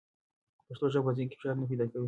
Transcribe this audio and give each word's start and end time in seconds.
پښتو 0.67 0.85
ژبه 0.93 1.03
په 1.05 1.11
ذهن 1.17 1.27
کې 1.29 1.37
فشار 1.39 1.55
نه 1.59 1.65
پیدا 1.69 1.85
کوي. 1.91 1.99